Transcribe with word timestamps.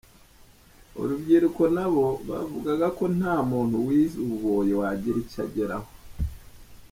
Urubyiruko 1.01 1.63
na 1.75 1.85
bo 1.93 2.05
bavugaga 2.29 2.87
ko 2.97 3.03
nta 3.17 3.35
muntu 3.49 3.75
wize 3.87 4.15
ububoyi 4.25 4.71
wagira 4.79 5.17
icyo 5.23 5.39
ageraho. 5.45 5.89